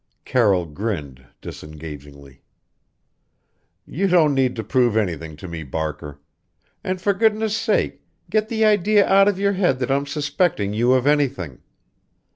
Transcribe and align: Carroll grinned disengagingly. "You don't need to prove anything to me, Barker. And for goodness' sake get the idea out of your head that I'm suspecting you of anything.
Carroll 0.25 0.65
grinned 0.65 1.27
disengagingly. 1.41 2.41
"You 3.85 4.07
don't 4.07 4.33
need 4.33 4.55
to 4.55 4.63
prove 4.63 4.97
anything 4.97 5.35
to 5.37 5.47
me, 5.47 5.61
Barker. 5.61 6.19
And 6.83 6.99
for 6.99 7.13
goodness' 7.13 7.55
sake 7.55 8.01
get 8.27 8.49
the 8.49 8.65
idea 8.65 9.07
out 9.07 9.27
of 9.27 9.37
your 9.37 9.53
head 9.53 9.77
that 9.77 9.91
I'm 9.91 10.07
suspecting 10.07 10.73
you 10.73 10.93
of 10.93 11.05
anything. 11.05 11.61